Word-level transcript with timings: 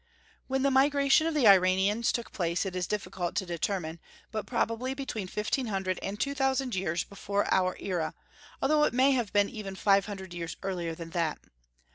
When 0.47 0.63
the 0.63 0.71
migration 0.71 1.27
of 1.27 1.35
the 1.35 1.45
Iranians 1.47 2.11
took 2.11 2.31
place 2.31 2.65
it 2.65 2.75
is 2.75 2.87
difficult 2.87 3.35
to 3.35 3.45
determine, 3.45 3.99
but 4.31 4.47
probably 4.47 4.95
between 4.95 5.27
fifteen 5.27 5.67
hundred 5.67 5.99
and 6.01 6.19
two 6.19 6.33
thousand 6.33 6.73
years 6.73 7.03
before 7.03 7.45
our 7.53 7.77
era, 7.79 8.15
although 8.63 8.83
it 8.85 8.95
may 8.95 9.11
have 9.11 9.31
been 9.31 9.47
even 9.47 9.75
five 9.75 10.07
hundred 10.07 10.33
years 10.33 10.57
earlier 10.63 10.95
than 10.95 11.11
that. 11.11 11.37